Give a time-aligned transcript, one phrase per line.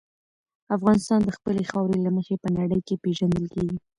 [0.75, 3.77] افغانستان د خپلې خاورې له مخې په نړۍ کې پېژندل کېږي.